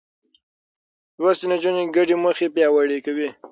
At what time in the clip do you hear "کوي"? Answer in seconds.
3.05-3.29